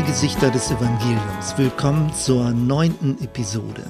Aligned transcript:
Zwei 0.00 0.06
Gesichter 0.06 0.50
des 0.50 0.70
Evangeliums. 0.70 1.58
Willkommen 1.58 2.10
zur 2.14 2.52
neunten 2.52 3.22
Episode. 3.22 3.84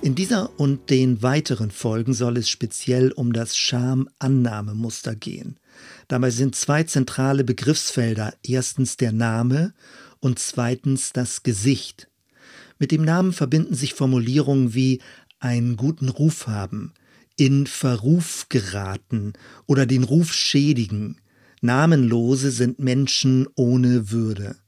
In 0.00 0.14
dieser 0.14 0.48
und 0.60 0.90
den 0.90 1.24
weiteren 1.24 1.72
Folgen 1.72 2.14
soll 2.14 2.36
es 2.36 2.48
speziell 2.48 3.10
um 3.10 3.32
das 3.32 3.56
Scham-Annahmemuster 3.56 5.16
gehen. 5.16 5.58
Dabei 6.06 6.30
sind 6.30 6.54
zwei 6.54 6.84
zentrale 6.84 7.42
Begriffsfelder. 7.42 8.32
Erstens 8.46 8.96
der 8.96 9.10
Name 9.10 9.74
und 10.20 10.38
zweitens 10.38 11.12
das 11.12 11.42
Gesicht. 11.42 12.08
Mit 12.78 12.92
dem 12.92 13.02
Namen 13.02 13.32
verbinden 13.32 13.74
sich 13.74 13.94
Formulierungen 13.94 14.72
wie 14.72 15.00
einen 15.40 15.76
guten 15.76 16.10
Ruf 16.10 16.46
haben, 16.46 16.92
in 17.36 17.66
Verruf 17.66 18.46
geraten 18.50 19.32
oder 19.66 19.84
den 19.84 20.04
Ruf 20.04 20.32
schädigen. 20.32 21.16
Namenlose 21.60 22.52
sind 22.52 22.78
Menschen 22.78 23.48
ohne 23.56 24.12
Würde. 24.12 24.59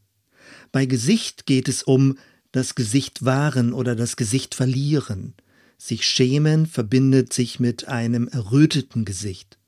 Bei 0.72 0.86
Gesicht 0.86 1.46
geht 1.46 1.68
es 1.68 1.82
um 1.82 2.16
das 2.50 2.74
Gesicht 2.74 3.24
wahren 3.24 3.72
oder 3.72 3.94
das 3.94 4.16
Gesicht 4.16 4.54
verlieren. 4.54 5.34
Sich 5.78 6.06
schämen 6.06 6.66
verbindet 6.66 7.32
sich 7.32 7.60
mit 7.60 7.88
einem 7.88 8.28
erröteten 8.28 9.04
Gesicht. 9.04 9.58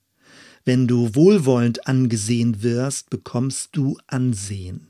Wenn 0.64 0.86
du 0.86 1.14
wohlwollend 1.14 1.86
angesehen 1.86 2.62
wirst, 2.62 3.10
bekommst 3.10 3.70
du 3.72 3.98
Ansehen. 4.06 4.88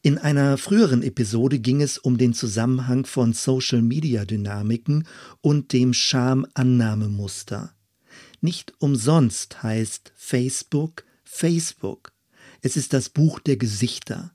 In 0.00 0.18
einer 0.18 0.56
früheren 0.58 1.02
Episode 1.02 1.58
ging 1.58 1.80
es 1.82 1.98
um 1.98 2.18
den 2.18 2.34
Zusammenhang 2.34 3.04
von 3.04 3.34
Social-Media-Dynamiken 3.34 5.06
und 5.40 5.72
dem 5.72 5.92
Scham-Annahmemuster. 5.92 7.74
Nicht 8.40 8.72
umsonst 8.78 9.62
heißt 9.62 10.12
Facebook 10.16 11.04
Facebook. 11.22 12.12
Es 12.62 12.76
ist 12.76 12.92
das 12.92 13.10
Buch 13.10 13.38
der 13.38 13.56
Gesichter. 13.56 14.32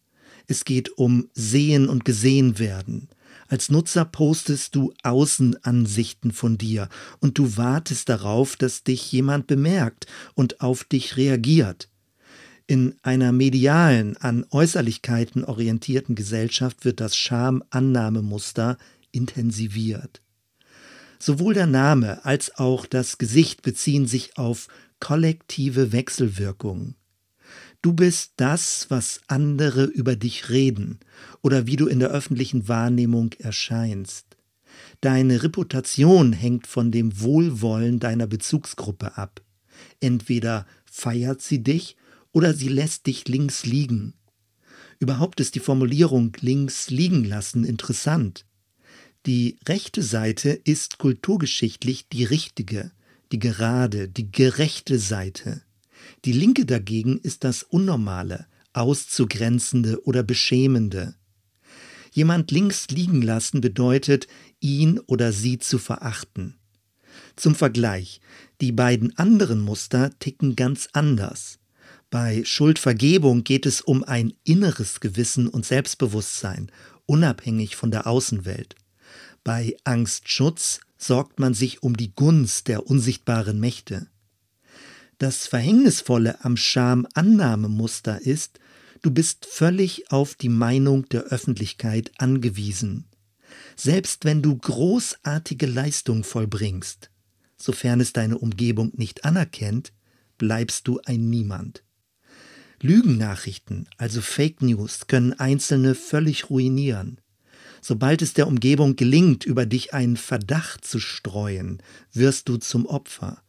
Es 0.48 0.66
geht 0.66 0.98
um 0.98 1.30
Sehen 1.34 1.90
und 1.90 2.06
Gesehen 2.06 2.58
werden. 2.58 3.10
Als 3.50 3.70
Nutzer 3.70 4.06
postest 4.06 4.76
du 4.76 4.94
Außenansichten 5.04 6.32
von 6.32 6.58
dir 6.58 6.90
und 7.20 7.38
du 7.38 7.58
wartest 7.58 8.10
darauf, 8.10 8.56
dass 8.56 8.84
dich 8.84 9.12
jemand 9.12 9.48
bemerkt 9.48 10.08
und 10.34 10.62
auf 10.62 10.84
dich 10.84 11.18
reagiert. 11.18 11.90
In 12.66 12.96
einer 13.02 13.32
medialen, 13.32 14.18
an 14.18 14.46
Äußerlichkeiten 14.52 15.46
orientierten 15.46 16.16
Gesellschaft 16.16 16.84
wird 16.84 17.00
das 17.00 17.16
Scham-Annahmemuster 17.16 18.78
intensiviert. 19.12 20.22
Sowohl 21.20 21.54
der 21.54 21.68
Name 21.68 22.26
als 22.26 22.58
auch 22.58 22.86
das 22.86 23.18
Gesicht 23.18 23.62
beziehen 23.62 24.06
sich 24.06 24.38
auf 24.38 24.68
kollektive 25.00 25.94
Wechselwirkungen. 25.94 26.96
Du 27.82 27.94
bist 27.94 28.34
das, 28.38 28.88
was 28.90 29.22
andere 29.28 29.86
über 29.86 30.16
dich 30.16 30.50
reden 30.50 31.00
oder 31.42 31.68
wie 31.68 31.76
du 31.76 31.88
in 31.88 32.00
der 32.00 32.10
öffentlichen 32.10 32.68
Wahrnehmung 32.68 33.34
erscheinst. 33.40 34.26
Deine 35.02 35.44
Reputation 35.44 36.34
hängt 36.34 36.68
von 36.68 36.92
dem 36.92 37.22
Wohlwollen 37.22 38.00
deiner 38.00 38.28
Bezugsgruppe 38.28 39.18
ab. 39.18 39.42
Entweder 40.00 40.66
feiert 40.86 41.42
sie 41.42 41.64
dich 41.64 41.96
oder 42.32 42.54
sie 42.54 42.70
lässt 42.70 43.06
dich 43.06 43.28
links 43.28 43.66
liegen. 43.66 44.14
Überhaupt 45.00 45.40
ist 45.40 45.56
die 45.56 45.60
Formulierung 45.60 46.36
links 46.40 46.90
liegen 46.90 47.24
lassen 47.24 47.64
interessant. 47.64 48.46
Die 49.26 49.58
rechte 49.68 50.02
Seite 50.02 50.50
ist 50.50 50.98
kulturgeschichtlich 50.98 52.08
die 52.10 52.24
richtige, 52.24 52.92
die 53.32 53.40
gerade, 53.40 54.08
die 54.08 54.32
gerechte 54.32 54.98
Seite. 54.98 55.62
Die 56.26 56.34
linke 56.34 56.66
dagegen 56.66 57.18
ist 57.20 57.44
das 57.44 57.64
Unnormale, 57.64 58.48
Auszugrenzende 58.74 60.04
oder 60.06 60.24
Beschämende. 60.24 61.16
Jemand 62.12 62.52
links 62.52 62.88
liegen 62.90 63.22
lassen 63.22 63.62
bedeutet, 63.62 64.28
ihn 64.60 65.00
oder 65.00 65.32
sie 65.32 65.60
zu 65.60 65.78
verachten. 65.78 66.58
Zum 67.36 67.56
Vergleich, 67.56 68.22
die 68.62 68.72
beiden 68.72 69.18
anderen 69.18 69.60
Muster 69.60 70.12
ticken 70.20 70.56
ganz 70.56 70.90
anders. 70.94 71.60
Bei 72.10 72.44
Schuldvergebung 72.46 73.44
geht 73.44 73.66
es 73.66 73.82
um 73.82 74.04
ein 74.04 74.34
inneres 74.44 75.00
Gewissen 75.00 75.48
und 75.48 75.66
Selbstbewusstsein, 75.66 76.72
unabhängig 77.06 77.76
von 77.76 77.92
der 77.92 78.08
Außenwelt. 78.08 78.76
Bei 79.44 79.76
Angstschutz 79.84 80.80
sorgt 80.98 81.40
man 81.40 81.54
sich 81.54 81.84
um 81.84 81.96
die 81.96 82.14
Gunst 82.16 82.68
der 82.68 82.88
unsichtbaren 82.88 83.60
Mächte. 83.60 84.08
Das 85.20 85.48
Verhängnisvolle 85.48 86.44
am 86.46 86.58
Schamannahmemuster 86.58 88.22
ist, 88.22 88.60
du 89.02 89.10
bist 89.10 89.48
völlig 89.48 90.12
auf 90.12 90.36
die 90.36 90.50
Meinung 90.50 91.10
der 91.10 91.24
Öffentlichkeit 91.24 92.12
angewiesen. 92.20 93.06
Selbst 93.76 94.26
wenn 94.26 94.44
du 94.44 94.56
großartige 94.56 95.66
Leistung 95.66 96.24
vollbringst, 96.24 97.10
sofern 97.58 98.00
es 98.00 98.14
deine 98.14 98.38
Umgebung 98.38 98.92
nicht 98.96 99.26
anerkennt, 99.26 99.92
bleibst 100.38 100.88
du 100.88 101.00
ein 101.06 101.32
Niemand. 101.32 101.84
Lügennachrichten, 102.80 103.90
also 103.98 104.22
Fake 104.22 104.62
News, 104.62 105.08
können 105.08 105.34
Einzelne 105.34 105.96
völlig 105.96 106.52
ruinieren. 106.52 107.20
Sobald 107.82 108.22
es 108.22 108.34
der 108.34 108.48
Umgebung 108.48 108.96
gelingt, 108.96 109.46
über 109.46 109.66
dich 109.66 109.96
einen 109.96 110.18
Verdacht 110.18 110.86
zu 110.86 111.00
streuen, 111.00 111.82
wirst 112.14 112.50
du 112.50 112.58
zum 112.58 112.86
Opfer. 112.86 113.42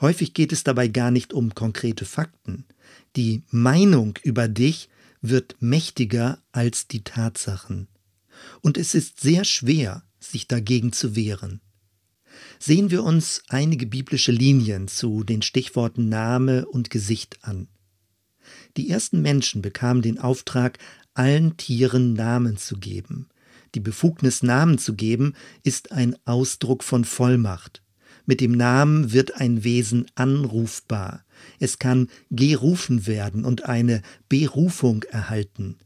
Häufig 0.00 0.34
geht 0.34 0.52
es 0.52 0.64
dabei 0.64 0.88
gar 0.88 1.10
nicht 1.10 1.32
um 1.32 1.54
konkrete 1.54 2.04
Fakten. 2.04 2.64
Die 3.16 3.42
Meinung 3.50 4.18
über 4.22 4.48
dich 4.48 4.88
wird 5.20 5.56
mächtiger 5.60 6.42
als 6.52 6.88
die 6.88 7.04
Tatsachen. 7.04 7.88
Und 8.60 8.76
es 8.76 8.94
ist 8.94 9.20
sehr 9.20 9.44
schwer, 9.44 10.04
sich 10.18 10.48
dagegen 10.48 10.92
zu 10.92 11.16
wehren. 11.16 11.60
Sehen 12.58 12.90
wir 12.90 13.04
uns 13.04 13.42
einige 13.48 13.86
biblische 13.86 14.32
Linien 14.32 14.88
zu 14.88 15.22
den 15.22 15.42
Stichworten 15.42 16.08
Name 16.08 16.66
und 16.66 16.90
Gesicht 16.90 17.38
an. 17.42 17.68
Die 18.76 18.90
ersten 18.90 19.22
Menschen 19.22 19.62
bekamen 19.62 20.02
den 20.02 20.18
Auftrag, 20.18 20.78
allen 21.14 21.56
Tieren 21.56 22.12
Namen 22.14 22.56
zu 22.56 22.76
geben. 22.76 23.28
Die 23.74 23.80
Befugnis, 23.80 24.42
Namen 24.42 24.78
zu 24.78 24.94
geben, 24.94 25.34
ist 25.62 25.92
ein 25.92 26.16
Ausdruck 26.24 26.84
von 26.84 27.04
Vollmacht. 27.04 27.83
Mit 28.26 28.40
dem 28.40 28.52
Namen 28.52 29.12
wird 29.12 29.40
ein 29.40 29.64
Wesen 29.64 30.06
anrufbar. 30.14 31.24
Es 31.58 31.78
kann 31.78 32.08
gerufen 32.30 33.06
werden 33.06 33.44
und 33.44 33.66
eine 33.66 34.02
Berufung 34.28 35.02
erhalten. 35.04 35.76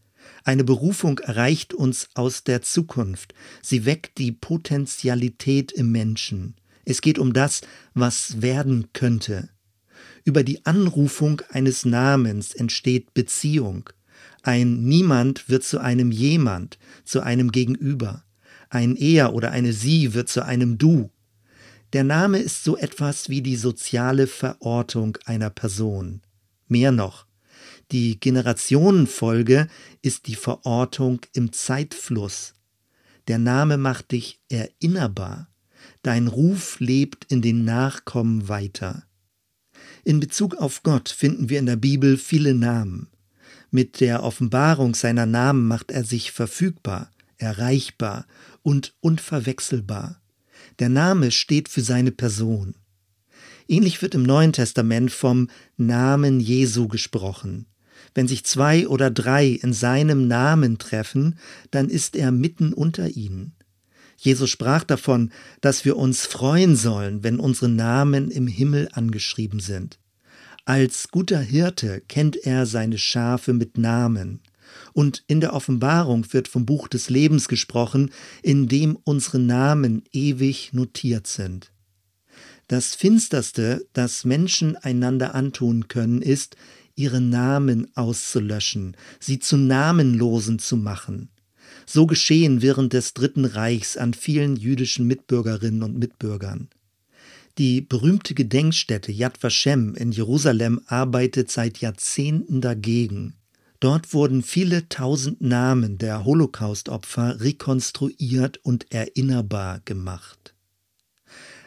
Eine 0.45 0.65
Berufung 0.65 1.19
erreicht 1.19 1.75
uns 1.75 2.09
aus 2.15 2.45
der 2.45 2.63
Zukunft. 2.63 3.35
Sie 3.63 3.85
weckt 3.85 4.19
die 4.19 4.33
Potentialität 4.33 5.73
im 5.73 5.91
Menschen. 5.91 6.55
Es 6.85 7.01
geht 7.01 7.19
um 7.19 7.33
das, 7.33 7.63
was 7.95 8.41
werden 8.41 8.89
könnte. 8.93 9.49
Über 10.25 10.43
die 10.43 10.65
Anrufung 10.65 11.43
eines 11.51 11.85
Namens 11.85 12.55
entsteht 12.55 13.15
Beziehung. 13.15 13.91
Ein 14.43 14.85
Niemand 14.85 15.49
wird 15.49 15.65
zu 15.65 15.81
einem 15.81 16.13
Jemand, 16.13 16.79
zu 17.05 17.21
einem 17.21 17.51
Gegenüber. 17.51 18.25
Ein 18.71 18.97
Er 18.97 19.35
oder 19.35 19.51
eine 19.51 19.73
Sie 19.73 20.15
wird 20.15 20.29
zu 20.29 20.45
einem 20.45 20.79
Du. 20.79 21.11
Der 21.95 22.05
Name 22.05 22.39
ist 22.39 22.65
so 22.65 22.77
etwas 22.77 23.31
wie 23.31 23.41
die 23.41 23.57
soziale 23.57 24.27
Verortung 24.27 25.17
einer 25.25 25.49
Person. 25.49 26.21
Mehr 26.67 26.93
noch, 26.93 27.27
die 27.93 28.21
Generationenfolge 28.21 29.69
ist 30.03 30.27
die 30.27 30.35
Verortung 30.35 31.21
im 31.33 31.53
Zeitfluss. 31.53 32.53
Der 33.29 33.39
Name 33.39 33.79
macht 33.79 34.13
dich 34.13 34.41
erinnerbar. 34.51 35.49
Dein 36.03 36.29
Ruf 36.29 36.79
lebt 36.81 37.25
in 37.33 37.41
den 37.41 37.65
Nachkommen 37.65 38.49
weiter. 38.49 39.05
In 40.05 40.21
Bezug 40.21 40.57
auf 40.57 40.83
Gott 40.83 41.09
finden 41.09 41.49
wir 41.49 41.59
in 41.59 41.67
der 41.67 41.77
Bibel 41.77 42.19
viele 42.19 42.53
Namen. 42.55 43.09
Mit 43.71 44.01
der 44.01 44.23
Offenbarung 44.23 44.95
seiner 44.95 45.27
Namen 45.27 45.67
macht 45.67 45.91
er 45.91 46.05
sich 46.05 46.33
verfügbar, 46.33 47.11
erreichbar 47.39 48.27
und 48.63 48.95
unverwechselbar. 49.01 50.21
Der 50.79 50.89
Name 50.89 51.31
steht 51.31 51.69
für 51.69 51.81
seine 51.81 52.13
Person. 52.13 52.75
Ähnlich 53.67 54.01
wird 54.01 54.15
im 54.15 54.23
Neuen 54.23 54.53
Testament 54.53 55.11
vom 55.11 55.49
Namen 55.77 56.41
Jesu 56.41 56.89
gesprochen. 56.89 57.67
Wenn 58.15 58.29
sich 58.29 58.45
zwei 58.45 58.89
oder 58.89 59.11
drei 59.11 59.47
in 59.49 59.73
seinem 59.73 60.29
Namen 60.29 60.79
treffen, 60.79 61.39
dann 61.71 61.89
ist 61.89 62.17
er 62.17 62.33
mitten 62.33 62.73
unter 62.73 63.09
ihnen. 63.09 63.53
Jesus 64.17 64.51
sprach 64.51 64.85
davon, 64.85 65.31
dass 65.61 65.85
wir 65.85 65.97
uns 65.97 66.27
freuen 66.27 66.75
sollen, 66.75 67.23
wenn 67.23 67.39
unsere 67.39 67.69
Namen 67.69 68.31
im 68.31 68.47
Himmel 68.47 68.89
angeschrieben 68.93 69.61
sind. 69.61 69.99
Als 70.65 71.09
guter 71.09 71.41
Hirte 71.41 72.03
kennt 72.09 72.37
er 72.37 72.67
seine 72.67 72.99
Schafe 72.99 73.53
mit 73.53 73.79
Namen. 73.79 74.41
Und 74.93 75.25
in 75.27 75.41
der 75.41 75.53
Offenbarung 75.53 76.33
wird 76.33 76.49
vom 76.49 76.67
Buch 76.67 76.89
des 76.89 77.11
Lebens 77.11 77.49
gesprochen, 77.49 78.11
in 78.43 78.69
dem 78.69 78.97
unsere 79.05 79.39
Namen 79.39 80.03
ewig 80.13 80.73
notiert 80.73 81.27
sind. 81.27 81.73
Das 82.69 82.95
Finsterste, 82.95 83.87
das 83.95 84.25
Menschen 84.25 84.77
einander 84.77 85.35
antun 85.35 85.89
können, 85.89 86.21
ist, 86.21 86.57
ihre 86.97 87.21
Namen 87.21 87.87
auszulöschen, 87.97 88.97
sie 89.21 89.39
zu 89.39 89.57
Namenlosen 89.57 90.59
zu 90.59 90.77
machen. 90.77 91.31
So 91.87 92.07
geschehen 92.07 92.61
während 92.61 92.93
des 92.93 93.15
Dritten 93.15 93.45
Reichs 93.45 93.97
an 93.97 94.13
vielen 94.13 94.57
jüdischen 94.57 95.07
Mitbürgerinnen 95.07 95.83
und 95.83 95.99
Mitbürgern. 95.99 96.69
Die 97.57 97.81
berühmte 97.81 98.35
Gedenkstätte 98.35 99.11
Yad 99.11 99.43
Vashem 99.43 99.95
in 99.95 100.13
Jerusalem 100.13 100.81
arbeitet 100.87 101.51
seit 101.51 101.79
Jahrzehnten 101.79 102.61
dagegen. 102.61 103.35
Dort 103.81 104.13
wurden 104.13 104.43
viele 104.43 104.89
tausend 104.89 105.41
Namen 105.41 105.99
der 105.99 106.25
Holocaustopfer 106.25 107.41
rekonstruiert 107.41 108.59
und 108.65 108.93
erinnerbar 108.93 109.81
gemacht. 109.85 110.55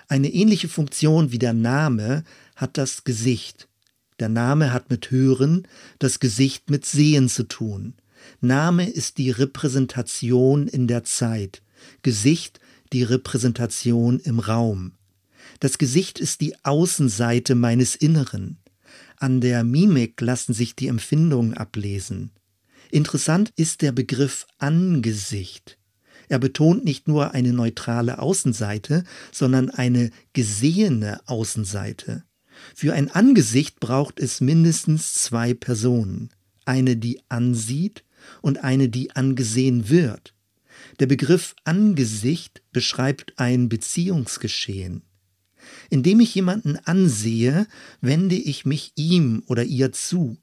Eine 0.09 0.29
ähnliche 0.33 0.67
Funktion 0.67 1.31
wie 1.31 1.39
der 1.39 1.53
Name 1.53 2.25
hat 2.57 2.77
das 2.77 3.05
Gesicht. 3.05 3.69
Der 4.19 4.27
Name 4.27 4.73
hat 4.73 4.89
mit 4.89 5.09
Hören, 5.09 5.67
das 5.99 6.19
Gesicht 6.19 6.69
mit 6.69 6.85
Sehen 6.85 7.29
zu 7.29 7.43
tun. 7.43 7.93
Name 8.41 8.89
ist 8.89 9.17
die 9.17 9.31
Repräsentation 9.31 10.67
in 10.67 10.87
der 10.87 11.05
Zeit, 11.05 11.63
Gesicht 12.01 12.59
die 12.91 13.03
Repräsentation 13.03 14.19
im 14.19 14.39
Raum. 14.39 14.91
Das 15.59 15.77
Gesicht 15.77 16.19
ist 16.19 16.41
die 16.41 16.55
Außenseite 16.63 17.55
meines 17.55 17.95
Inneren. 17.95 18.57
An 19.21 19.39
der 19.39 19.63
Mimik 19.63 20.19
lassen 20.19 20.51
sich 20.51 20.75
die 20.75 20.87
Empfindungen 20.87 21.53
ablesen. 21.53 22.31
Interessant 22.89 23.53
ist 23.55 23.83
der 23.83 23.91
Begriff 23.91 24.47
Angesicht. 24.57 25.77
Er 26.27 26.39
betont 26.39 26.83
nicht 26.85 27.07
nur 27.07 27.35
eine 27.35 27.53
neutrale 27.53 28.17
Außenseite, 28.17 29.03
sondern 29.31 29.69
eine 29.69 30.09
gesehene 30.33 31.19
Außenseite. 31.27 32.23
Für 32.73 32.93
ein 32.95 33.11
Angesicht 33.11 33.79
braucht 33.79 34.19
es 34.19 34.41
mindestens 34.41 35.13
zwei 35.13 35.53
Personen. 35.53 36.31
Eine, 36.65 36.97
die 36.97 37.21
ansieht 37.29 38.03
und 38.41 38.63
eine, 38.63 38.89
die 38.89 39.15
angesehen 39.15 39.87
wird. 39.87 40.33
Der 40.99 41.05
Begriff 41.05 41.53
Angesicht 41.63 42.63
beschreibt 42.71 43.33
ein 43.37 43.69
Beziehungsgeschehen. 43.69 45.03
Indem 45.91 46.21
ich 46.21 46.33
jemanden 46.33 46.77
ansehe, 46.77 47.67
wende 47.99 48.35
ich 48.35 48.65
mich 48.65 48.93
ihm 48.95 49.43
oder 49.47 49.65
ihr 49.65 49.91
zu. 49.91 50.37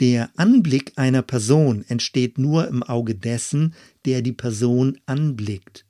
Der 0.00 0.28
Anblick 0.36 0.92
einer 0.96 1.22
Person 1.22 1.84
entsteht 1.86 2.36
nur 2.36 2.66
im 2.66 2.82
Auge 2.82 3.14
dessen, 3.14 3.74
der 4.06 4.22
die 4.22 4.32
Person 4.32 4.98
anblickt. 5.06 5.86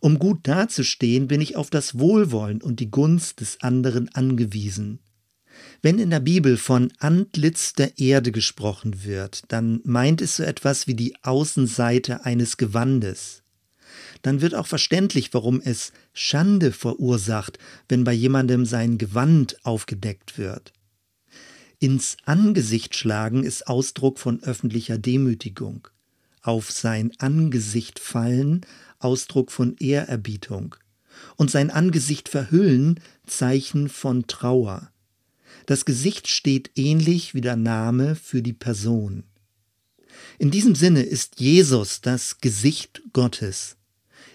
Um 0.00 0.18
gut 0.18 0.40
dazustehen, 0.42 1.28
bin 1.28 1.40
ich 1.40 1.56
auf 1.56 1.70
das 1.70 1.98
Wohlwollen 1.98 2.60
und 2.60 2.78
die 2.78 2.90
Gunst 2.90 3.40
des 3.40 3.62
anderen 3.62 4.14
angewiesen. 4.14 4.98
Wenn 5.80 5.98
in 5.98 6.10
der 6.10 6.20
Bibel 6.20 6.58
von 6.58 6.92
Antlitz 6.98 7.72
der 7.72 7.98
Erde 7.98 8.32
gesprochen 8.32 9.02
wird, 9.04 9.44
dann 9.48 9.80
meint 9.84 10.20
es 10.20 10.36
so 10.36 10.42
etwas 10.42 10.86
wie 10.86 10.94
die 10.94 11.14
Außenseite 11.22 12.26
eines 12.26 12.58
Gewandes 12.58 13.41
dann 14.22 14.40
wird 14.40 14.54
auch 14.54 14.66
verständlich, 14.66 15.34
warum 15.34 15.60
es 15.60 15.92
Schande 16.12 16.72
verursacht, 16.72 17.58
wenn 17.88 18.04
bei 18.04 18.12
jemandem 18.12 18.64
sein 18.64 18.98
Gewand 18.98 19.56
aufgedeckt 19.64 20.38
wird. 20.38 20.72
Ins 21.78 22.16
Angesicht 22.24 22.94
schlagen 22.94 23.42
ist 23.42 23.66
Ausdruck 23.66 24.20
von 24.20 24.40
öffentlicher 24.44 24.98
Demütigung. 24.98 25.88
Auf 26.40 26.70
sein 26.70 27.12
Angesicht 27.18 27.98
fallen 27.98 28.64
Ausdruck 29.00 29.50
von 29.50 29.76
Ehrerbietung. 29.78 30.76
Und 31.36 31.50
sein 31.50 31.70
Angesicht 31.70 32.28
verhüllen 32.28 33.00
Zeichen 33.26 33.88
von 33.88 34.28
Trauer. 34.28 34.92
Das 35.66 35.84
Gesicht 35.84 36.28
steht 36.28 36.70
ähnlich 36.76 37.34
wie 37.34 37.40
der 37.40 37.56
Name 37.56 38.14
für 38.14 38.42
die 38.42 38.52
Person. 38.52 39.24
In 40.38 40.50
diesem 40.50 40.74
Sinne 40.74 41.02
ist 41.02 41.40
Jesus 41.40 42.00
das 42.00 42.38
Gesicht 42.38 43.02
Gottes. 43.12 43.76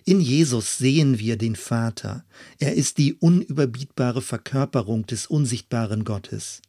In 0.07 0.21
Jesus 0.21 0.77
sehen 0.77 1.19
wir 1.19 1.36
den 1.36 1.57
Vater. 1.57 2.24
Er 2.59 2.75
ist 2.75 2.98
die 2.98 3.15
unüberbietbare 3.15 4.21
Verkörperung 4.21 5.06
des 5.06 5.27
unsichtbaren 5.27 6.06
Gottes. 6.06 6.62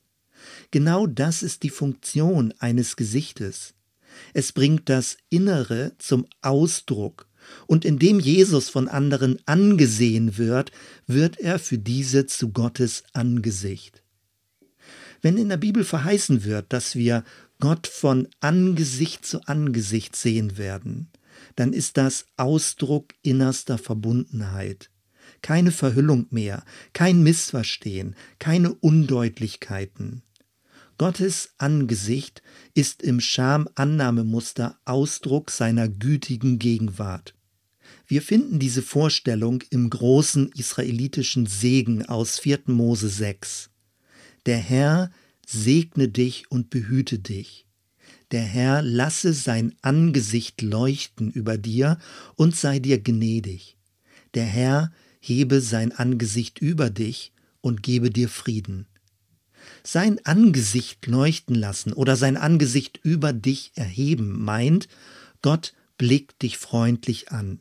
Genau 0.73 1.07
das 1.07 1.45
ist 1.45 1.63
die 1.63 1.71
Funktion 1.71 2.53
eines 2.59 2.97
Gesichtes. 2.97 3.75
Es 4.35 4.51
bringt 4.51 4.89
das 4.89 5.19
Innere 5.29 5.93
zum 5.99 6.27
Ausdruck, 6.43 7.29
und 7.69 7.85
indem 7.85 8.19
Jesus 8.19 8.71
von 8.71 8.89
anderen 8.89 9.39
angesehen 9.47 10.37
wird, 10.37 10.73
wird 11.07 11.39
er 11.39 11.61
für 11.61 11.79
diese 11.79 12.27
zu 12.27 12.49
Gottes 12.49 13.05
Angesicht. 13.13 14.03
Wenn 15.23 15.39
in 15.39 15.49
der 15.49 15.59
Bibel 15.59 15.85
verheißen 15.85 16.43
wird, 16.43 16.73
dass 16.73 16.97
wir 16.97 17.23
Gott 17.61 17.87
von 17.87 18.27
Angesicht 18.41 19.25
zu 19.25 19.47
Angesicht 19.47 20.17
sehen 20.17 20.59
werden, 20.59 21.09
dann 21.57 21.73
ist 21.73 21.97
das 21.97 22.27
Ausdruck 22.37 23.15
innerster 23.23 23.79
Verbundenheit. 23.79 24.91
Keine 25.43 25.71
Verhüllung 25.71 26.27
mehr, 26.31 26.65
kein 26.93 27.23
Missverstehen, 27.23 28.17
keine 28.39 28.75
Undeutlichkeiten. 28.75 30.23
Gottes 30.97 31.51
Angesicht 31.59 32.43
ist 32.75 33.03
im 33.03 33.21
Schamannahmemuster 33.21 34.79
Ausdruck 34.85 35.51
seiner 35.51 35.89
gütigen 35.89 36.59
Gegenwart. 36.59 37.35
Wir 38.07 38.23
finden 38.23 38.59
diese 38.59 38.83
Vorstellung 38.83 39.63
im 39.71 39.91
großen 39.91 40.51
israelitischen 40.53 41.47
Segen 41.47 42.05
aus 42.07 42.39
4. 42.41 42.63
Mose 42.67 43.09
6. 43.09 43.71
Der 44.47 44.59
Herr 44.59 45.11
segne 45.47 46.09
dich 46.09 46.51
und 46.51 46.71
behüte 46.71 47.19
dich 47.19 47.68
der 48.31 48.43
Herr 48.43 48.83
lasse 48.83 49.33
sein 49.33 49.75
Angesicht 49.81 50.61
leuchten 50.61 51.31
über 51.31 51.57
dir 51.57 51.99
und 52.37 52.55
sei 52.55 52.79
dir 52.79 53.01
gnädig. 53.01 53.77
Der 54.35 54.45
Herr 54.45 54.93
hebe 55.21 55.61
sein 55.61 55.93
Angesicht 55.93 56.59
über 56.59 56.91
dich 56.91 57.33
und 57.61 57.83
gebe 57.83 58.11
dir 58.11 58.29
Frieden. 58.29 58.87
Sein 59.83 60.21
Angesicht 60.25 61.07
leuchten 61.07 61.55
lassen 61.55 61.93
oder 61.93 62.17
sein 62.17 62.37
Angesicht 62.37 63.01
über 63.03 63.33
dich 63.33 63.73
erheben 63.75 64.43
meint, 64.45 64.89
Gott 65.43 65.75
blickt 65.97 66.43
dich 66.43 66.59
freundlich 66.59 67.33
an 67.33 67.61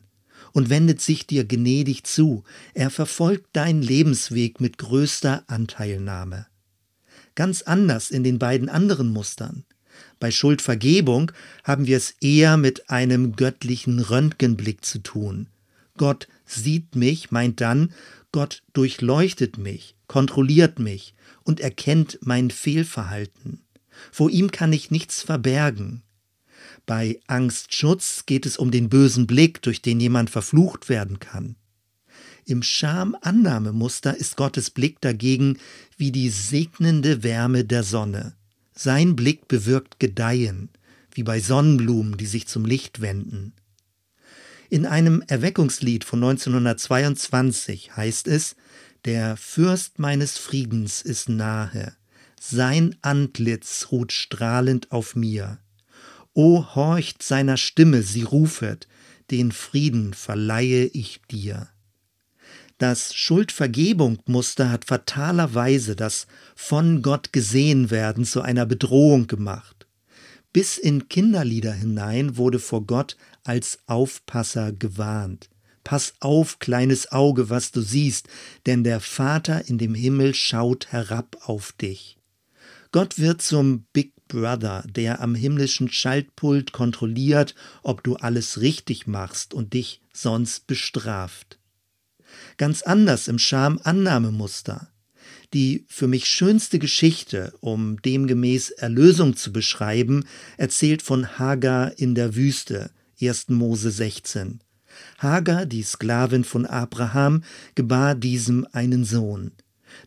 und 0.52 0.70
wendet 0.70 1.00
sich 1.00 1.26
dir 1.26 1.44
gnädig 1.44 2.04
zu, 2.04 2.44
er 2.74 2.90
verfolgt 2.90 3.56
deinen 3.56 3.82
Lebensweg 3.82 4.60
mit 4.60 4.78
größter 4.78 5.44
Anteilnahme. 5.46 6.46
Ganz 7.34 7.62
anders 7.62 8.10
in 8.10 8.24
den 8.24 8.38
beiden 8.38 8.68
anderen 8.68 9.08
Mustern. 9.08 9.64
Bei 10.20 10.30
Schuldvergebung 10.30 11.32
haben 11.64 11.86
wir 11.86 11.96
es 11.96 12.14
eher 12.20 12.56
mit 12.56 12.90
einem 12.90 13.36
göttlichen 13.36 14.00
Röntgenblick 14.00 14.84
zu 14.84 14.98
tun. 14.98 15.48
Gott 15.96 16.28
sieht 16.46 16.94
mich, 16.94 17.30
meint 17.30 17.60
dann, 17.60 17.92
Gott 18.32 18.62
durchleuchtet 18.72 19.58
mich, 19.58 19.96
kontrolliert 20.06 20.78
mich 20.78 21.14
und 21.44 21.60
erkennt 21.60 22.18
mein 22.22 22.50
Fehlverhalten. 22.50 23.64
Vor 24.12 24.30
ihm 24.30 24.50
kann 24.50 24.72
ich 24.72 24.90
nichts 24.90 25.22
verbergen. 25.22 26.02
Bei 26.86 27.20
Angstschutz 27.26 28.24
geht 28.26 28.46
es 28.46 28.56
um 28.56 28.70
den 28.70 28.88
bösen 28.88 29.26
Blick, 29.26 29.60
durch 29.62 29.82
den 29.82 30.00
jemand 30.00 30.30
verflucht 30.30 30.88
werden 30.88 31.18
kann. 31.18 31.56
Im 32.46 32.62
Schamannahmemuster 32.62 34.16
ist 34.16 34.36
Gottes 34.36 34.70
Blick 34.70 35.02
dagegen 35.02 35.58
wie 35.98 36.12
die 36.12 36.30
segnende 36.30 37.22
Wärme 37.22 37.66
der 37.66 37.82
Sonne. 37.82 38.37
Sein 38.80 39.16
Blick 39.16 39.48
bewirkt 39.48 39.98
Gedeihen, 39.98 40.68
wie 41.10 41.24
bei 41.24 41.40
Sonnenblumen, 41.40 42.16
die 42.16 42.26
sich 42.26 42.46
zum 42.46 42.64
Licht 42.64 43.00
wenden. 43.00 43.52
In 44.70 44.86
einem 44.86 45.20
Erweckungslied 45.26 46.04
von 46.04 46.22
1922 46.22 47.96
heißt 47.96 48.28
es, 48.28 48.54
der 49.04 49.36
Fürst 49.36 49.98
meines 49.98 50.38
Friedens 50.38 51.02
ist 51.02 51.28
nahe, 51.28 51.96
sein 52.40 52.94
Antlitz 53.02 53.88
ruht 53.90 54.12
strahlend 54.12 54.92
auf 54.92 55.16
mir. 55.16 55.58
O 56.32 56.64
horcht 56.76 57.24
seiner 57.24 57.56
Stimme, 57.56 58.04
sie 58.04 58.22
rufet, 58.22 58.86
den 59.32 59.50
Frieden 59.50 60.14
verleihe 60.14 60.84
ich 60.84 61.20
dir. 61.28 61.68
Das 62.78 63.12
Schuldvergebung-Muster 63.12 64.70
hat 64.70 64.84
fatalerweise 64.84 65.96
das 65.96 66.28
von 66.54 67.02
Gott 67.02 67.32
gesehen 67.32 67.90
werden 67.90 68.24
zu 68.24 68.40
einer 68.40 68.66
Bedrohung 68.66 69.26
gemacht. 69.26 69.88
Bis 70.52 70.78
in 70.78 71.08
Kinderlieder 71.08 71.72
hinein 71.72 72.36
wurde 72.36 72.60
vor 72.60 72.86
Gott 72.86 73.16
als 73.42 73.80
Aufpasser 73.86 74.70
gewarnt. 74.70 75.50
Pass 75.82 76.14
auf, 76.20 76.60
kleines 76.60 77.10
Auge, 77.10 77.50
was 77.50 77.72
du 77.72 77.80
siehst, 77.80 78.28
denn 78.66 78.84
der 78.84 79.00
Vater 79.00 79.68
in 79.68 79.78
dem 79.78 79.96
Himmel 79.96 80.32
schaut 80.32 80.92
herab 80.92 81.36
auf 81.46 81.72
dich. 81.72 82.16
Gott 82.92 83.18
wird 83.18 83.42
zum 83.42 83.86
Big 83.92 84.12
Brother, 84.28 84.84
der 84.88 85.20
am 85.20 85.34
himmlischen 85.34 85.90
Schaltpult 85.90 86.72
kontrolliert, 86.72 87.56
ob 87.82 88.04
du 88.04 88.14
alles 88.14 88.60
richtig 88.60 89.08
machst 89.08 89.52
und 89.52 89.72
dich 89.72 90.00
sonst 90.12 90.68
bestraft 90.68 91.57
ganz 92.56 92.82
anders 92.82 93.28
im 93.28 93.38
Schamannahmemuster. 93.38 94.88
Die 95.54 95.86
für 95.88 96.06
mich 96.06 96.26
schönste 96.26 96.78
Geschichte, 96.78 97.54
um 97.60 98.00
demgemäß 98.02 98.70
Erlösung 98.70 99.36
zu 99.36 99.52
beschreiben, 99.52 100.24
erzählt 100.58 101.00
von 101.00 101.38
Hagar 101.38 101.98
in 101.98 102.14
der 102.14 102.34
Wüste, 102.36 102.90
1. 103.20 103.48
Mose 103.48 103.90
16. 103.90 104.60
Hagar, 105.18 105.66
die 105.66 105.82
Sklavin 105.82 106.44
von 106.44 106.66
Abraham, 106.66 107.44
gebar 107.74 108.14
diesem 108.14 108.66
einen 108.72 109.04
Sohn. 109.04 109.52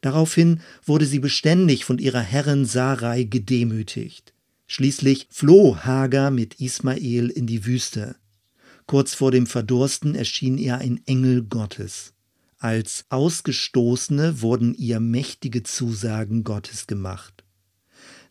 Daraufhin 0.01 0.62
wurde 0.86 1.06
sie 1.06 1.20
beständig 1.20 1.86
von 1.86 1.98
ihrer 1.98 2.22
Herrin 2.22 2.66
Sarai 2.66 3.24
gedemütigt. 3.24 4.34
Schließlich 4.68 5.28
floh 5.30 5.78
Hagar 5.84 6.32
mit 6.32 6.62
Ismael 6.62 7.30
in 7.30 7.48
die 7.48 7.66
Wüste. 7.66 8.16
Kurz 8.86 9.14
vor 9.14 9.32
dem 9.32 9.48
Verdursten 9.48 10.16
erschien 10.16 10.58
ihr 10.58 10.78
ein 10.78 11.02
Engel 11.06 11.44
Gottes. 11.44 12.14
Als 12.58 13.06
Ausgestoßene 13.10 14.42
wurden 14.42 14.76
ihr 14.76 15.00
mächtige 15.00 15.64
Zusagen 15.64 16.44
Gottes 16.44 16.88
gemacht. 16.88 17.44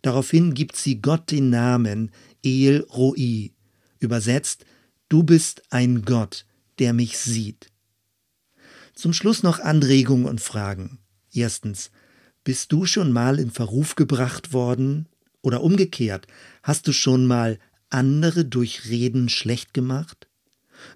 Daraufhin 0.02 0.54
gibt 0.54 0.76
sie 0.76 1.02
Gott 1.02 1.30
den 1.30 1.50
Namen 1.50 2.10
El 2.44 2.86
Roi, 2.90 3.50
übersetzt 3.98 4.64
Du 5.08 5.24
bist 5.24 5.62
ein 5.70 6.02
Gott, 6.02 6.46
der 6.78 6.92
mich 6.92 7.18
sieht. 7.18 7.72
Zum 8.94 9.12
Schluss 9.12 9.42
noch 9.42 9.58
Anregungen 9.58 10.26
und 10.26 10.40
Fragen. 10.40 10.98
Erstens, 11.32 11.90
bist 12.44 12.70
du 12.70 12.86
schon 12.86 13.12
mal 13.12 13.38
in 13.38 13.50
Verruf 13.50 13.96
gebracht 13.96 14.52
worden? 14.52 15.08
Oder 15.42 15.62
umgekehrt, 15.62 16.26
hast 16.62 16.86
du 16.86 16.92
schon 16.92 17.26
mal 17.26 17.58
andere 17.88 18.44
durch 18.44 18.88
Reden 18.88 19.28
schlecht 19.28 19.74
gemacht? 19.74 20.29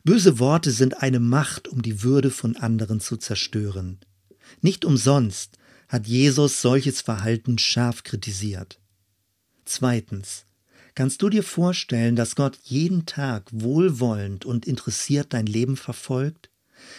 Böse 0.03 0.39
Worte 0.39 0.71
sind 0.71 1.03
eine 1.03 1.21
Macht, 1.21 1.69
um 1.69 1.83
die 1.83 2.03
Würde 2.03 2.31
von 2.31 2.57
anderen 2.57 3.01
zu 3.01 3.17
zerstören. 3.17 3.99
Nicht 4.61 4.85
umsonst 4.85 5.59
hat 5.89 6.07
Jesus 6.07 6.61
solches 6.61 7.01
Verhalten 7.01 7.59
scharf 7.59 8.03
kritisiert. 8.03 8.81
Zweitens, 9.65 10.47
kannst 10.95 11.23
du 11.23 11.29
dir 11.29 11.43
vorstellen, 11.43 12.17
dass 12.17 12.37
Gott 12.37 12.59
jeden 12.63 13.07
Tag 13.07 13.49
wohlwollend 13.53 14.45
und 14.45 14.67
interessiert 14.67 15.33
dein 15.33 15.47
Leben 15.47 15.77
verfolgt? 15.77 16.51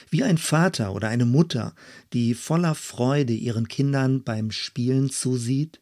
Wie 0.09 0.23
ein 0.23 0.37
Vater 0.37 0.93
oder 0.93 1.09
eine 1.09 1.25
Mutter, 1.25 1.75
die 2.13 2.33
voller 2.33 2.75
Freude 2.75 3.33
ihren 3.33 3.67
Kindern 3.67 4.23
beim 4.23 4.51
Spielen 4.51 5.09
zusieht? 5.09 5.81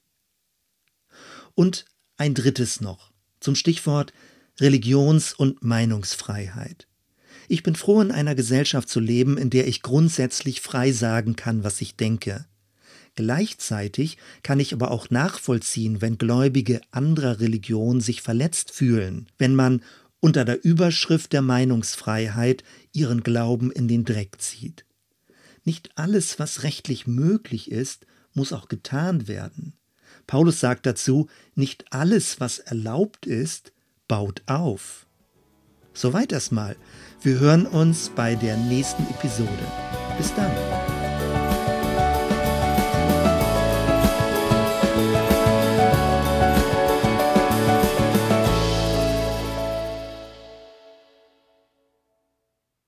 Und 1.56 1.86
ein 2.18 2.34
drittes 2.34 2.82
noch 2.82 3.12
zum 3.40 3.56
Stichwort 3.56 4.14
Religions- 4.60 5.34
und 5.34 5.64
Meinungsfreiheit. 5.64 6.88
Ich 7.48 7.64
bin 7.64 7.76
froh, 7.76 8.02
in 8.02 8.12
einer 8.12 8.36
Gesellschaft 8.36 8.90
zu 8.90 9.00
leben, 9.00 9.38
in 9.38 9.50
der 9.50 9.68
ich 9.68 9.82
grundsätzlich 9.82 10.62
frei 10.62 10.92
sagen 10.92 11.36
kann, 11.36 11.64
was 11.64 11.82
ich 11.82 11.96
denke. 11.96 12.46
Gleichzeitig 13.16 14.18
kann 14.42 14.60
ich 14.60 14.74
aber 14.74 14.90
auch 14.90 15.10
nachvollziehen, 15.10 16.02
wenn 16.02 16.18
Gläubige 16.18 16.82
anderer 16.92 17.40
Religion 17.40 18.02
sich 18.02 18.22
verletzt 18.22 18.72
fühlen, 18.72 19.28
wenn 19.38 19.56
man 19.56 19.84
unter 20.20 20.46
der 20.46 20.64
Überschrift 20.64 21.34
der 21.34 21.42
Meinungsfreiheit 21.42 22.64
ihren 22.92 23.24
Glauben 23.24 23.72
in 23.72 23.88
den 23.88 24.06
Dreck 24.06 24.42
zieht. 24.42 24.86
Nicht 25.64 25.92
alles, 25.96 26.40
was 26.40 26.64
rechtlich 26.64 27.08
möglich 27.08 27.70
ist, 27.70 28.08
muss 28.34 28.54
auch 28.54 28.68
getan 28.68 29.28
werden. 29.28 29.74
Paulus 30.26 30.60
sagt 30.60 30.86
dazu, 30.86 31.28
nicht 31.56 31.86
alles, 31.92 32.40
was 32.40 32.60
erlaubt 32.60 33.26
ist, 33.26 33.74
baut 34.08 34.42
auf. 34.46 35.06
Soweit 35.94 36.32
erstmal. 36.32 36.76
Wir 37.24 37.40
hören 37.40 37.66
uns 37.68 38.10
bei 38.10 38.36
der 38.36 38.58
nächsten 38.58 39.04
Episode. 39.04 39.48
Bis 40.18 40.36
dann. 40.36 40.52